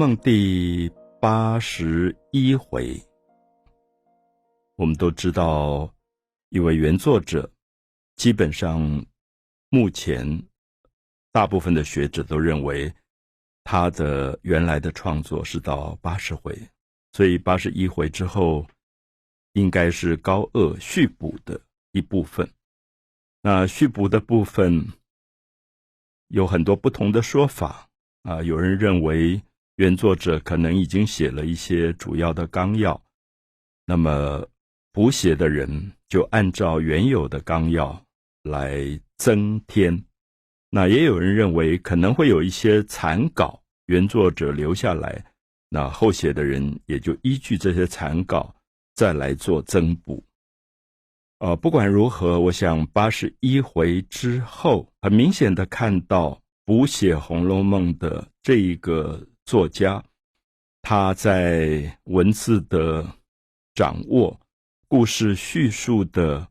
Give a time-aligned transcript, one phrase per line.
[0.00, 0.90] 梦》第
[1.20, 2.98] 八十一回，
[4.76, 5.94] 我们都知道，
[6.48, 7.52] 一位原作者，
[8.16, 9.04] 基本上
[9.68, 10.42] 目前
[11.32, 12.90] 大部分的学者都认为，
[13.62, 16.58] 他的原来的创作是到八十回，
[17.12, 18.66] 所以八十一回之后，
[19.52, 21.60] 应该是高鹗续补的
[21.92, 22.50] 一部分。
[23.42, 24.82] 那续补的部分
[26.28, 27.86] 有很多不同的说法
[28.22, 29.38] 啊，有人认为。
[29.80, 33.02] 原作者可能已经写了一些主要的纲要，
[33.86, 34.46] 那么
[34.92, 37.98] 补写的人就按照原有的纲要
[38.42, 38.78] 来
[39.16, 40.04] 增添。
[40.68, 45.24] 那也有人认为可能会有一些残稿，原作者留下来，
[45.70, 48.54] 那后写的人也就依据这些残稿
[48.94, 50.22] 再来做增补。
[51.38, 59.26] 呃，不管如何，我想八十一回之后，很明显的看到补写《红楼梦》的这一个。
[59.50, 60.00] 作家，
[60.80, 63.04] 他在文字的
[63.74, 64.38] 掌握、
[64.86, 66.46] 故事叙述的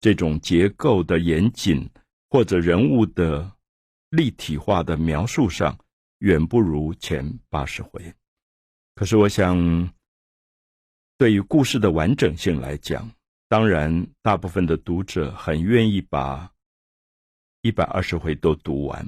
[0.00, 1.90] 这种结构的严谨，
[2.30, 3.50] 或者人物的
[4.10, 5.76] 立体化的描述上，
[6.18, 8.14] 远不如前八十回。
[8.94, 9.92] 可是，我想，
[11.18, 13.10] 对于故事的完整性来讲，
[13.48, 16.48] 当然，大部分的读者很愿意把
[17.62, 19.04] 一百二十回都读完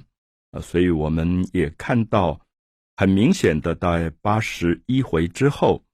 [0.50, 2.36] 啊，所以我们也看到。
[2.98, 5.84] 很明显的，在八十一回之后，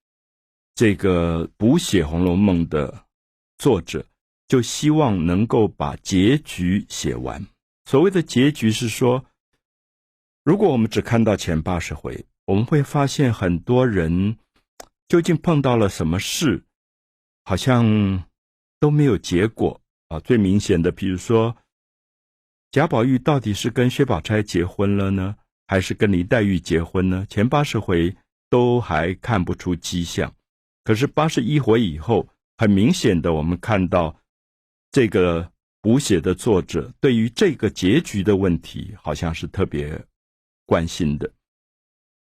[0.74, 3.04] 这个补写《红楼梦》的
[3.58, 4.06] 作者
[4.48, 7.46] 就希望能够把结局写完。
[7.84, 9.22] 所谓的结局是说，
[10.44, 14.38] 如果我们只看到前八十回，我们会发现很多人
[15.06, 16.64] 究竟碰到了什么事，
[17.44, 18.24] 好像
[18.80, 19.78] 都没有结果
[20.08, 20.18] 啊。
[20.20, 21.54] 最明显的，比如说
[22.70, 25.36] 贾宝玉到底是跟薛宝钗结婚了呢？
[25.66, 27.26] 还是跟林黛玉结婚呢？
[27.28, 28.14] 前八十回
[28.50, 30.32] 都还看不出迹象，
[30.84, 34.14] 可是八十一回以后，很明显的，我们看到
[34.92, 39.98] 这个补写的作者对于这个结局的问题，好像是特别
[40.66, 41.30] 关心的。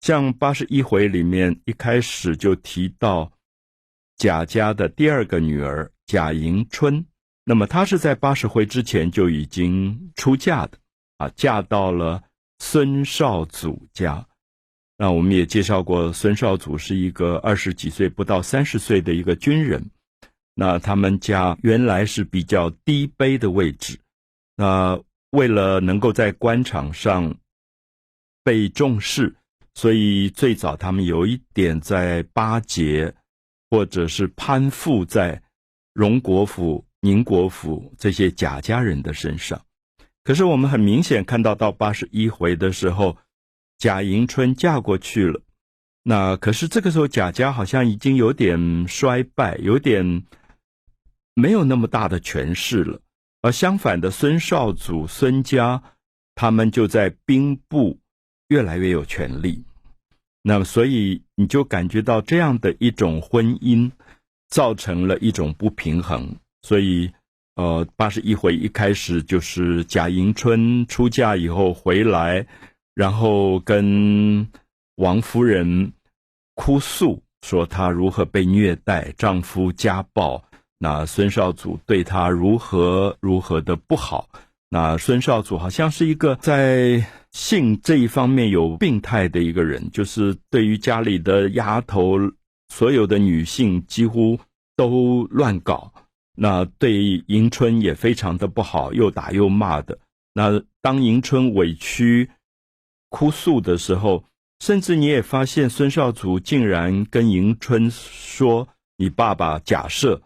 [0.01, 3.31] 像八十一回里面一开始就提到
[4.17, 7.05] 贾家的第二个女儿贾迎春，
[7.43, 10.77] 那么她是在八十回之前就已经出嫁的
[11.17, 12.23] 啊，嫁到了。
[12.59, 14.27] 孙少祖家，
[14.97, 19.89] 那我们也介绍过，孙少祖是一个二十几岁不到三十岁的一个军人。
[20.59, 23.99] 那他们家原来是比较低卑的位置，
[24.55, 27.37] 那为了能够在官场上
[28.43, 29.35] 被重视，
[29.75, 33.13] 所以最早他们有一点在巴结，
[33.69, 35.39] 或者是攀附在
[35.93, 39.63] 荣国府、宁国府这些贾家人的身上。
[40.27, 43.15] 可是我们很明显看到，到八十一回的时候，
[43.77, 45.39] 贾迎春嫁过去了。
[46.03, 50.25] 那可是这个时候，贾家好像已经有点衰败，有点
[51.33, 52.99] 没有那么大的权势了。
[53.41, 55.81] 而相反的，孙少祖、孙家
[56.35, 57.97] 他们就在兵部
[58.49, 59.63] 越来越有权力。
[60.41, 63.89] 那么，所以你就感觉到这样的一种婚姻，
[64.49, 66.35] 造成了一种不平衡。
[66.63, 67.09] 所以。
[67.57, 72.45] 呃，八十一回一开始就是贾迎春出嫁以后回来，
[72.93, 74.47] 然后跟
[74.97, 75.91] 王夫人
[76.53, 80.43] 哭诉说她如何被虐待，丈夫家暴，
[80.77, 84.29] 那孙少祖对她如何如何的不好。
[84.69, 92.19] 那孙少祖好像是一个在性这一方面有病态的一个人，就是对于家里的丫头，
[92.69, 94.37] 所有的女性几乎
[94.75, 95.91] 都乱搞。
[96.39, 96.93] 那对
[97.27, 99.97] 迎春也非常的不好，又打又骂的。
[100.33, 102.29] 那当迎春委屈
[103.09, 104.23] 哭诉的时候，
[104.59, 108.67] 甚至你也发现孙少祖竟然跟迎春说
[108.97, 110.21] ：“你爸爸假设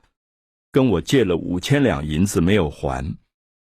[0.71, 3.15] 跟我借了五千两银子没有还，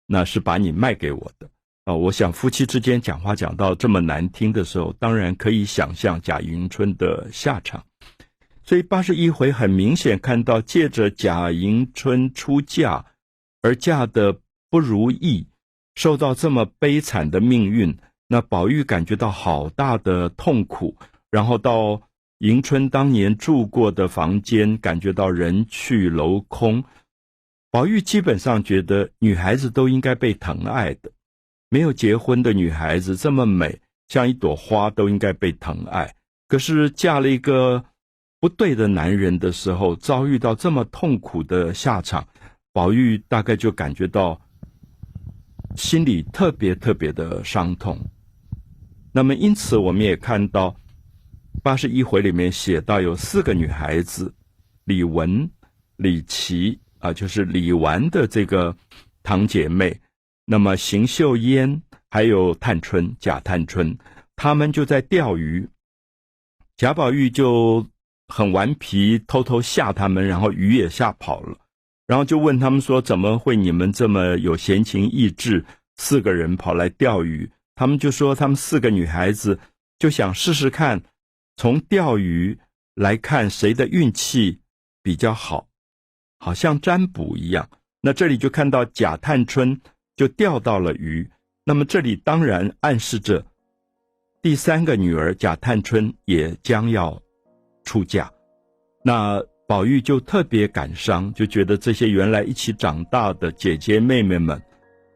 [0.06, 1.48] 那是把你卖给我的。”
[1.86, 7.84] 啊，我想夫妻之间讲话讲到这么难听的时候，当然可以想象贾迎春的下场。
[8.70, 13.04] 所以八十一回很明显看到，借着贾迎春出嫁
[13.62, 14.38] 而嫁的
[14.70, 15.48] 不如意，
[15.96, 20.96] 受到这么悲惨的命运，那宝玉感觉到好大的痛苦。
[21.32, 22.00] 然后到
[22.38, 26.84] 迎春当年住过的房间，感觉到人去楼空。
[27.72, 31.10] 宝玉基本上觉得女孩子都应该被疼爱的，
[31.70, 36.14] 没有结婚的女孩子这么美，像一朵花，都应该被疼爱。
[36.46, 37.84] 可是嫁了一个。
[38.40, 42.26] 不对的男人的时候，遭遇到这么痛苦的下场，
[42.72, 44.40] 宝玉大概就感觉到
[45.76, 47.98] 心里特别特别的伤痛。
[49.12, 50.74] 那么，因此我们也看到，
[51.62, 54.32] 八十一回里面写到有四个女孩子，
[54.84, 55.48] 李文、
[55.96, 58.74] 李琦啊，就是李纨的这个
[59.22, 60.00] 堂姐妹，
[60.46, 63.94] 那么邢岫烟还有探春贾探春，
[64.34, 65.68] 他们就在钓鱼，
[66.78, 67.86] 贾宝玉就
[68.30, 71.58] 很顽皮，偷偷吓他们，然后鱼也吓跑了，
[72.06, 75.64] 然后就问他们说：“怎么会你们这么有闲情逸致，
[75.96, 79.58] 四个人跑来钓鱼？”他们就说：“他们四个女孩子
[79.98, 81.02] 就想试试看。”
[81.56, 82.58] 从钓鱼
[82.94, 84.60] 来看，谁的运气
[85.02, 85.68] 比较好，
[86.38, 87.68] 好像占卜一样。
[88.00, 89.78] 那这里就看到贾探春
[90.16, 91.30] 就钓到了鱼，
[91.64, 93.44] 那么这里当然暗示着
[94.40, 97.20] 第三个女儿贾探春也将要
[97.84, 98.30] 出嫁。
[99.02, 104.60] 那宝玉就特别感伤，就觉得这些原来一起长大的姐姐妹妹们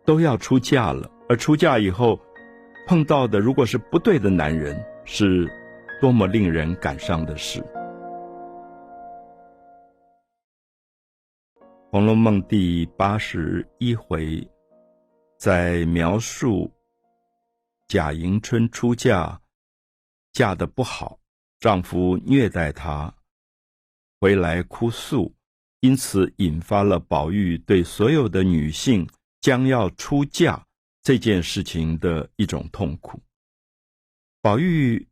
[0.04, 2.20] 都要出嫁了，而出嫁以后
[2.86, 5.50] 碰到的如果是不对的男人，是。
[6.00, 7.60] 多么令人感伤的事！
[11.90, 14.46] 《红楼梦》第八十一回，
[15.38, 16.70] 在描述
[17.88, 19.40] 贾迎春出嫁，
[20.32, 21.18] 嫁的不好，
[21.64, 23.10] 丈夫虐待她，
[24.20, 25.34] 回来哭诉，
[25.80, 29.08] 因此引发了宝玉对所有的女性
[29.40, 30.62] 将要出嫁
[31.02, 33.18] 这件事情的一种痛苦。
[34.42, 35.08] 宝玉。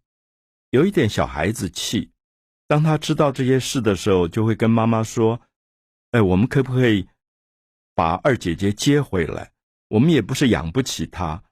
[0.68, 2.10] 有一点小孩子气，
[2.66, 5.38] 当他知道这些事的时候，就会跟妈妈说
[6.12, 7.06] ：“哎，我们可不可以
[7.94, 9.52] 把二姐姐接回来？
[9.88, 11.42] 我们也不是养不起她，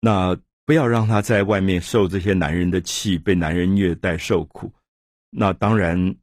[0.00, 0.36] 那
[0.70, 4.72] 不要让她在外面受这些男人的气，被男人虐待受苦。”
[5.28, 6.14] 那当然，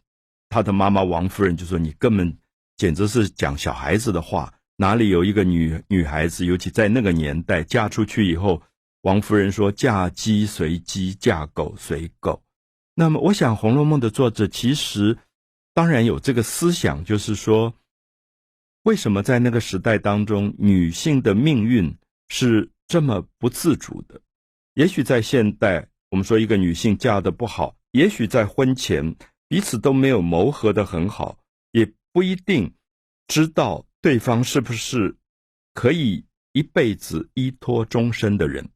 [0.47, 2.33] 他的妈妈王夫人就说：“你根本
[2.77, 8.63] 简直是讲小孩子的话，哪里有一个女女孩子，尤其在那个年代嫁出去以后。”
[9.03, 12.41] 王夫人说：“嫁鸡随鸡，嫁狗随狗。”
[12.95, 15.17] 那么，我想《红楼梦》的作者其实
[15.73, 17.73] 当然有这个思想，就是说，
[18.83, 21.93] 为什么在那个时代当中，女性的命运
[22.29, 24.21] 是这么不自主的？
[24.77, 29.15] 也许在现代，我们说一个女性嫁的不好，也许在婚前
[29.47, 31.39] 彼此都没有谋合的很好，
[31.71, 32.71] 也不一定
[33.27, 35.17] 知道对方是不是
[35.73, 38.69] 可以一辈子依托终身的人。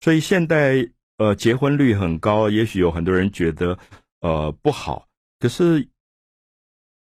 [0.00, 0.76] 所以现代
[1.18, 3.78] 呃结婚率很高，也许有很多人觉得
[4.20, 5.06] 呃不好，
[5.38, 5.86] 可是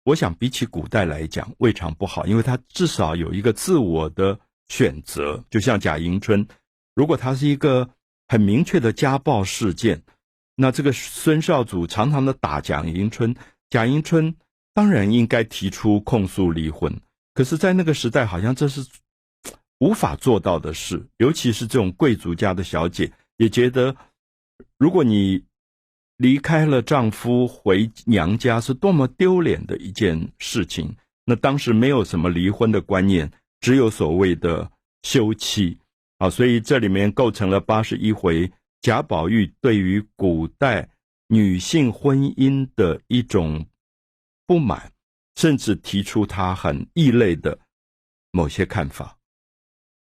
[0.03, 5.43] 我想比起古代来讲，未尝不好，因为他至少有一个自我的选择。
[5.49, 6.47] 就像贾迎春，
[6.93, 7.89] 如果他是一个
[8.29, 10.03] 很明确的家暴事件，
[10.55, 13.35] 那这个孙少祖常常的打蒋迎春，
[13.69, 14.37] 贾迎春
[14.73, 17.01] 当然应该提出控诉离婚。
[17.33, 18.87] 可是，在那个时代，好像这是。
[19.81, 23.95] 无法做到的事，尤其是这种贵族家的小姐，也觉得，
[24.77, 25.45] 如果你
[26.17, 30.97] 离开了丈夫回娘家，是多么丢脸的一件事情。
[31.23, 33.31] 那当时没有什么离婚的观念，
[33.61, 34.69] 只有所谓的
[35.03, 35.78] 休妻
[36.19, 38.49] 啊，所以这里面构成了八十一回
[38.81, 40.87] 贾宝玉对于古代
[41.27, 43.65] 女性婚姻的一种
[44.45, 44.91] 不满，
[45.35, 47.57] 甚至提出他很异类的
[48.31, 49.17] 某些看法。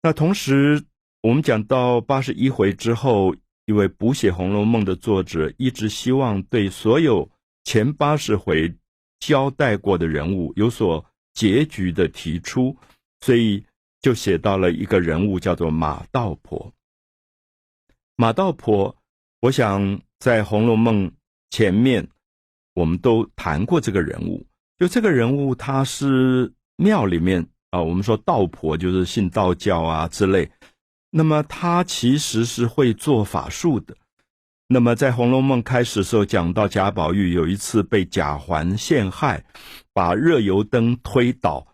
[0.04, 0.84] 那同时，
[1.22, 7.28] 我们讲到八十一回之后，一位补写《红楼梦》的作者一直希望对所有
[7.64, 8.72] 前八十回
[9.20, 11.04] 交代过的人物有所
[11.34, 12.78] 结局的提出，
[13.22, 13.66] 所以
[14.06, 16.72] 就写到了一个人物叫做马道婆。
[18.16, 18.96] 马道婆，
[19.42, 21.10] 我想在《红楼梦》
[21.50, 22.08] 前面
[22.76, 24.46] 我们都谈过这个人物，
[24.78, 27.48] 就这个人物他是庙里面。
[27.72, 30.52] 啊，我们说道婆就是信道教啊之类，
[31.10, 33.98] 那么她其实是会做法术的。
[34.68, 39.44] 那么在《红楼梦》开始的时候，讲到贾宝玉有一次被贾环陷害，
[39.94, 41.66] 把热油灯推倒，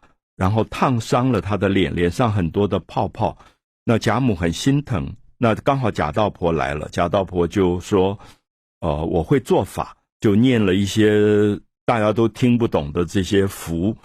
[0.41, 3.37] 然后烫伤了他的脸，脸上很多的泡泡。
[3.83, 5.07] 那贾母很心疼，
[5.37, 8.17] 那刚好贾道婆来了，贾道婆就说
[8.81, 11.55] ：“呃，我会做法，就念了一些
[11.85, 13.95] 大家都听不懂的这些符。”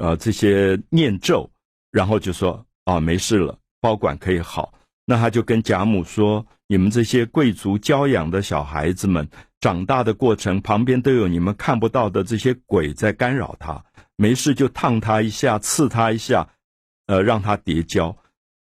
[0.00, 1.46] 呃，这些念咒，
[1.90, 4.72] 然后就说啊，没事了，包管可以好。
[5.04, 9.28] 那他就跟贾母说：“你们这些贵族教养的小孩子们，
[9.60, 13.84] 长大的过程旁边都有你们看不到的这些鬼在干扰他，
[14.22, 16.48] 没事就烫他一下，刺他一下，
[17.06, 18.16] 呃，让他叠交。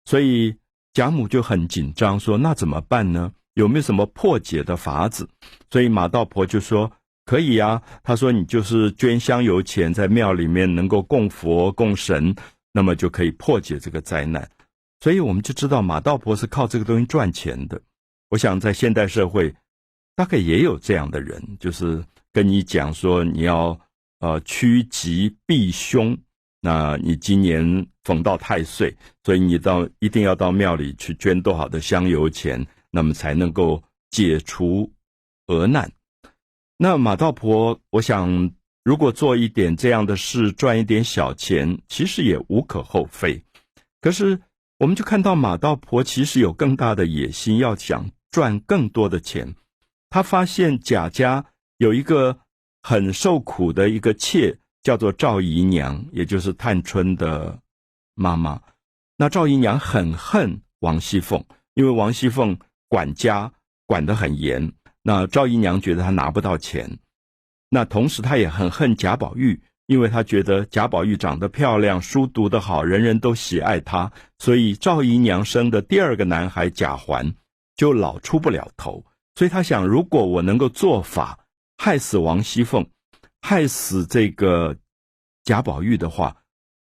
[0.06, 0.56] 所以
[0.94, 3.30] 贾母就很紧张，说：那怎么办呢？
[3.54, 5.28] 有没有什么破解的法子？
[5.70, 6.90] 所以马道婆就说。
[7.26, 12.34] 可以呀，他说你就是捐香油钱，在庙里面能够供佛供神，
[12.72, 14.50] 那么就可以破解这个灾难。
[14.98, 17.80] 所以我们就知道马道婆是靠这个东西赚钱的。
[18.30, 19.54] 我想在现代社会，
[20.16, 22.02] 大概也有这样的人，就是
[22.32, 23.78] 跟你讲说你要
[24.20, 26.16] 呃趋吉避凶。
[26.62, 34.92] 那你今年逢到太岁，所以你到一定要到庙里去捐多少的香油钱，那么才能够解除
[35.46, 35.90] 厄难。
[36.76, 38.50] 那马道婆，我想
[38.84, 43.42] 如果做一点这样的事，赚一点小钱，其实也无可厚非。
[44.00, 44.40] 可是，
[44.78, 49.54] 我们就看到马道婆其实有更大的野心，要想赚更多的钱。
[50.08, 51.44] 他发现贾家
[51.78, 52.38] 有一个
[52.82, 54.56] 很受苦的一个妾。
[54.82, 57.58] 叫做赵姨娘，也就是探春的
[58.14, 58.58] 妈妈。
[59.18, 61.44] 那赵姨娘很恨王熙凤，
[61.74, 62.58] 因为王熙凤
[62.88, 63.52] 管家
[63.84, 64.72] 管得很严。
[65.02, 66.98] 那赵姨娘觉得她拿不到钱。
[67.68, 74.10] 那同时，她也很恨贾宝玉，因为她觉得贾宝玉长得漂亮，书读得好，人人都喜爱他。
[74.38, 77.34] 所以赵姨娘生的第二个男孩贾环
[77.76, 79.04] 就老出不了头。
[79.34, 81.38] 所以她想，如果我能够做法
[81.82, 82.86] 害死王熙凤。
[83.40, 84.76] 害死这个
[85.44, 86.36] 贾宝玉的话，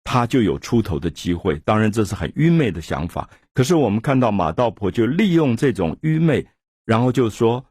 [0.02, 1.58] 他就有出头的机会。
[1.58, 3.28] 当然，这是很愚昧的想法。
[3.52, 6.46] 可是我们看到马道婆就利用这种愚昧，
[6.86, 7.62] 然后就说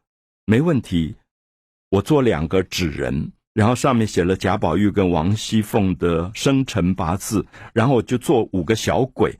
[0.45, 1.15] 没问题，
[1.89, 7.43] 我做两个纸人，然后上面写了贾宝玉跟王熙凤的生辰八字，
[7.73, 9.35] 然后就做五个小鬼，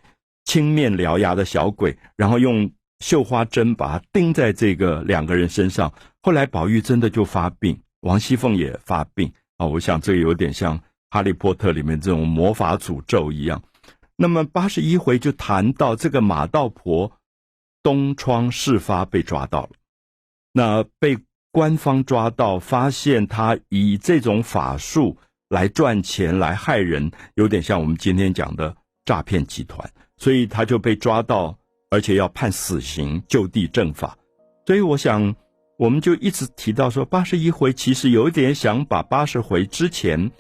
[0.46, 5.92] 青面獠牙的小鬼，然后用绣花针把它钉在这个两个人身上。
[6.22, 7.80] 后来宝玉真的就发病。
[8.02, 9.66] 王熙凤也发病啊！
[9.66, 10.78] 我想这个有点像
[11.10, 13.62] 《哈利波特》里面这种魔法诅咒一样。
[14.16, 17.12] 那么八十一回就谈到这个马道婆
[17.82, 19.70] 东窗事发被抓到了，
[20.54, 21.18] 那被
[21.52, 25.18] 官方抓到，发现他以这种法术
[25.50, 28.76] 来赚钱来害人，有点像我们今天讲的
[29.06, 31.58] 诈骗集团，所以他就被抓到，
[31.90, 34.18] 而且要判死刑，就地正法。
[34.66, 35.36] 所以我想。
[35.80, 40.32] 我们就一直提到说，八十一回其实有一点想把八十回之前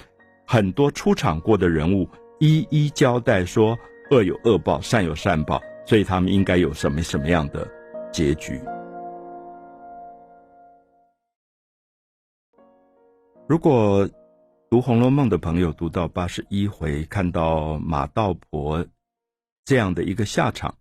[0.48, 3.78] 很多出场过的人物一一交代，说
[4.10, 7.70] 恶有恶报，善有善报，所以他们应该有什么什么样的
[8.12, 8.60] 结局。
[13.48, 14.10] 如果
[14.72, 18.84] 读《红楼梦》的朋友读到八十一回，看到马道婆
[19.66, 20.74] 这样的一个下场，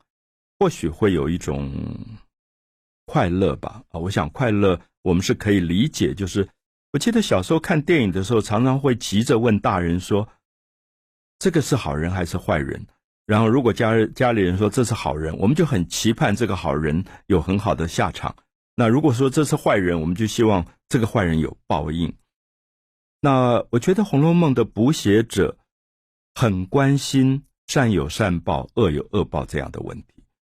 [0.59, 1.73] 或许会有一种。
[3.09, 4.01] 快乐吧啊！
[4.01, 6.13] 我想快乐，我们是可以理解。
[6.13, 6.47] 就是
[6.93, 10.29] 我记得小时候看电影的时候，常常会急着问大人说
[11.39, 12.85] ：“这个是好人还是坏人？”
[13.25, 18.35] 然后如果家家里人说这是好人，我们就很期盼这个好人有很好的下场。
[18.75, 22.13] 那如果说这是坏人，我们就希望这个坏人有报应。
[23.21, 25.57] 那我觉得《红楼梦》的补写者
[26.35, 30.16] 很关心善有善报、恶有恶报这样的问题。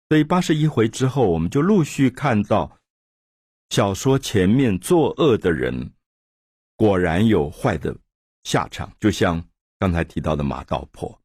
[0.09, 2.79] 所以八十一回之后，我们就陆续看到
[3.71, 5.91] 小说前面作恶的人
[6.77, 7.97] 果然有坏的
[8.45, 9.43] 下场，就像
[9.81, 11.21] 刚才提到的马道婆。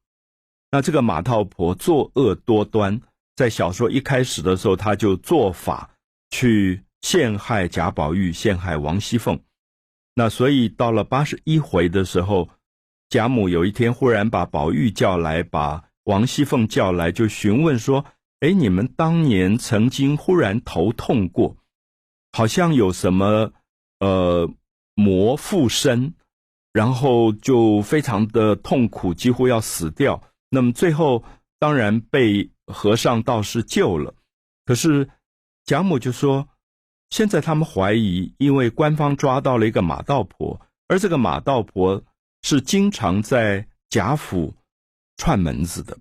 [0.72, 3.00] 那这个马道婆作恶多端，
[3.36, 5.92] 在小说一开始的时候，他就做法
[6.32, 9.40] 去陷害贾宝玉，陷害王熙凤。
[10.16, 12.50] 那所以到了八十一回的时候，
[13.10, 18.04] 贾母有一天忽然把宝玉叫来，把王熙凤叫来，就询问说。
[18.42, 21.58] 哎，你们当年曾经忽然头痛过，
[22.32, 23.54] 好像有什么
[24.00, 24.52] 呃
[24.96, 26.16] 魔附身，
[26.74, 30.24] 然后就非常的痛苦，几乎要死掉。
[30.50, 31.24] 那么最后
[31.60, 34.16] 当然被和尚道士救了。
[34.66, 35.08] 可是
[35.66, 36.50] 贾母就说，
[37.12, 42.04] 现在他们怀疑，因为官方抓到了一个马道婆，而这个马道婆
[42.42, 44.56] 是经常在贾府
[45.18, 45.96] 串门子的。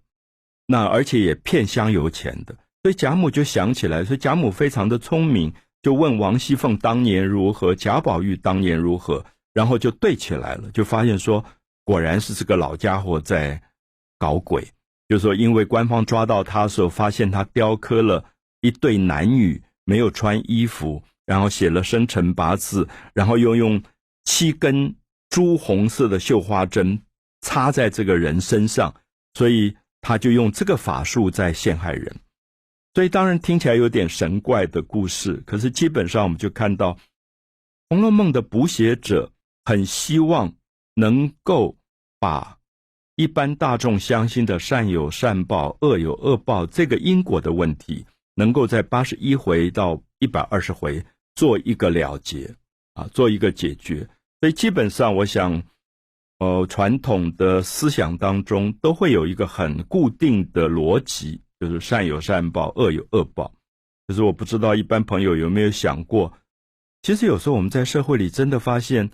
[0.73, 11.45] 那而且也骗香油钱的，所以贾母就想起来，所以贾母非常的聪明，就问王熙凤当年如何，贾宝玉当年如何，然后就对起来了，就发现说，
[11.85, 13.61] 果然是这个老家伙在
[14.17, 14.69] 搞鬼，
[15.09, 18.25] 就说，因为官方抓到他的时候，发现他雕刻了
[18.61, 23.83] 一对男女没有穿衣服，然后写了生辰八字，然后又用
[24.25, 24.95] 七根
[25.31, 27.03] 朱红色的绣花针
[27.41, 28.95] 插在这个人身上，
[29.35, 29.75] 所以。
[30.03, 32.17] 他就用这个法术在陷害人，
[32.95, 35.43] 所以当然听起来有点神怪的故事。
[35.47, 36.95] 可是基本上我们就看到
[37.89, 39.31] 《红楼梦》的补写者
[39.65, 40.55] 很希望
[40.95, 41.77] 能够
[42.19, 42.59] 把
[43.17, 51.05] 一般大众相信的善有善报、恶有恶报这个因果的问题，能够在八十一回到一百二十回
[51.35, 52.55] 做一个了结
[52.95, 54.09] 啊，做一个解决。
[54.41, 55.63] 所以基本上我想。
[56.41, 63.53] 呃，传统的思想当中都会有一个很固定的逻辑，就是善有善报，恶有恶报。
[64.07, 66.33] 可是我不知道一般朋友有没有想过，
[67.03, 69.11] 其实有时候我们在社会里真的发现，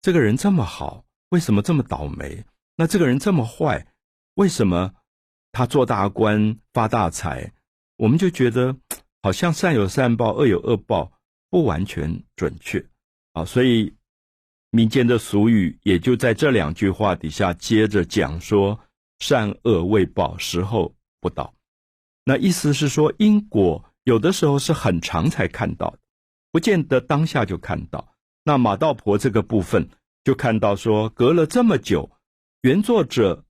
[0.00, 2.44] 这个人这么好，为什么这么倒霉？
[2.76, 3.88] 那这个人这么坏，
[4.34, 4.94] 为什么
[5.50, 7.52] 他做大官发大财？
[7.96, 8.76] 我们就觉得
[9.20, 11.10] 好像善有善报，恶有恶报，
[11.50, 12.86] 不完全准确
[13.32, 13.44] 啊。
[13.44, 13.94] 所以
[14.70, 18.78] 民间的俗语也就在这两句话底下接着讲说：
[19.18, 21.54] 善恶未报，时候不到。
[22.24, 25.96] 那意思是说，因果有的时候是很长才看到，
[26.52, 28.14] 不见得当下就看到。
[28.44, 29.88] 那马道婆这个部分
[30.24, 32.10] 就看到说，隔了这么久，
[32.60, 33.44] 原作者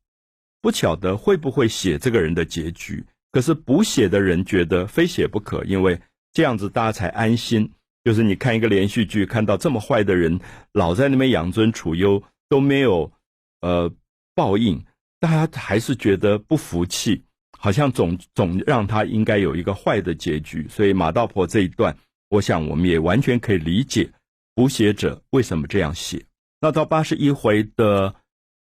[0.61, 6.01] 不晓得会不会写这个人的结局，可是补写的人觉得非写不可，因为
[6.33, 7.73] 这样子大家才安心。
[8.09, 10.41] 就是你看一个连续剧，看到这么坏的人
[10.73, 13.13] 老在那边养尊处优都没有
[13.61, 13.93] 呃
[14.35, 14.83] 报应，
[15.21, 17.23] 大家还是觉得不服气。
[17.59, 21.95] 好像总总让他应该有一个坏的结局，所以马道婆这一段，
[22.31, 24.11] 我想我们也完全可以理解
[24.55, 26.25] 补写者为什么这样写。
[26.63, 28.15] 那到八十一回的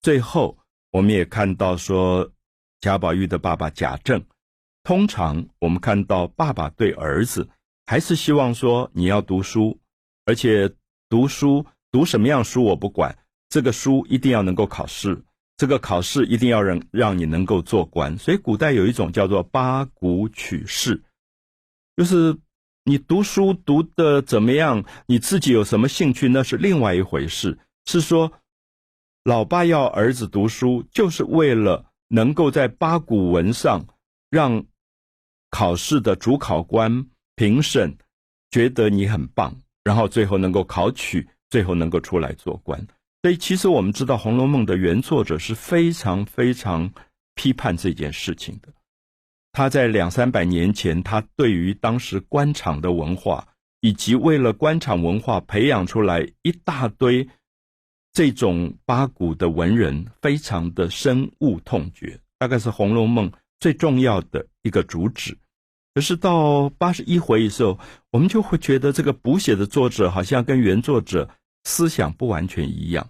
[0.03, 0.57] 最后，
[0.93, 2.31] 我们也看到说
[2.81, 4.23] 贾宝玉的爸爸贾政，
[4.85, 7.49] 通常我们看到爸爸对儿子
[7.87, 9.81] 还是希望说你要读书，
[10.25, 10.73] 而且
[11.09, 15.25] 读书读什么样书我不管，这个书一定要能够考试。
[15.59, 21.03] 这个考试一定要让让你能够做官，所以古代有一种叫做八股取士，
[21.97, 22.37] 就是
[22.85, 27.61] 你读书读的怎么样，你自己有什么兴趣那是另外一回事。
[27.85, 28.33] 是说，
[29.23, 33.87] 老爸要儿子读书，就是为了能够在八股文上
[34.31, 34.65] 让
[35.51, 37.97] 考试的主考官评审
[38.51, 42.79] 觉得你很棒，然后最后能够考取，最后能够出来做官。
[43.23, 46.93] 所以，其实我们知道，《红楼梦》的原作者是非常非常
[47.35, 48.69] 批判这件事情的。
[49.53, 53.47] 他在两三百年前，他对于当时官场的文化，
[53.81, 57.29] 以及为了官场文化培养出来一大堆
[58.13, 65.39] 这种八股的文人，非常的深恶痛绝，大概是《红楼梦》最重要的一个主旨。
[65.95, 67.79] 可是到八十一回的时候，
[68.11, 71.29] 我们就会觉得这个补写的作者好像跟原作者。
[71.65, 73.07] 思想不完全一样，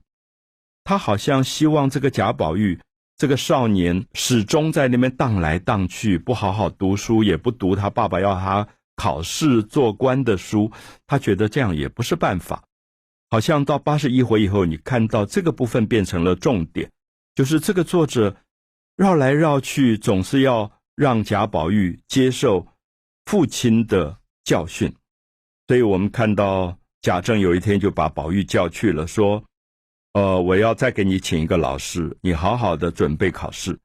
[0.85, 2.79] 他好像希望这个贾宝玉
[3.17, 10.71] 这个少年始终在那边荡来荡去，不好好读书，也不读他爸爸要他考试做官的书。
[11.07, 12.65] 他觉得这样也不是办法。
[13.31, 16.91] 好像到八十一回以后，你看到这个部分变成了重点，
[17.35, 18.37] 就是这个作者
[18.97, 22.67] 绕来绕去，总是要让贾宝玉接受
[23.33, 24.95] 父亲的教训。
[25.67, 26.77] 所以我们看到。
[27.01, 29.43] 贾政有一天就把宝玉叫去了，说
[30.15, 33.81] ：“呃，我要再给你请一个老师，你好好的准备考试。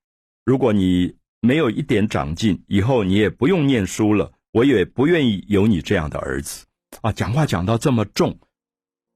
[0.45, 4.33] 如果你没有一点长进，以后你也不用念书了。
[4.51, 6.67] 我也不愿意有你这样的儿子。”
[7.01, 8.37] 啊，讲话讲到这么重，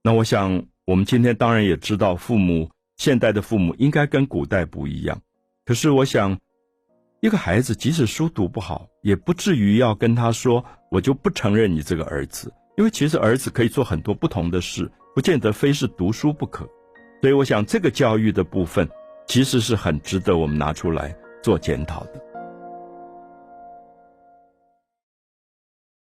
[0.01, 5.21] 那我想我们今天当然也知道，父母现代的父母应该跟古代不一样。
[5.63, 6.39] 可是我想，
[7.21, 16.67] 一个孩子即使书读不好，也不至于要跟他说：“我就不承认你这个儿子。”因为其实儿子可以做很多不同的事，不见得非是读书不可，
[17.21, 18.89] 所以我想这个教育的部分
[19.27, 22.30] 其实是很值得我们拿出来做检讨的。